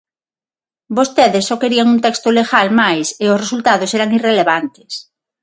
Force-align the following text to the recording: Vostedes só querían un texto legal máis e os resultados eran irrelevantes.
Vostedes 0.97 1.43
só 1.49 1.55
querían 1.61 1.87
un 1.93 1.99
texto 2.05 2.27
legal 2.39 2.67
máis 2.81 3.07
e 3.23 3.25
os 3.33 3.41
resultados 3.43 3.93
eran 3.97 4.09
irrelevantes. 4.19 4.91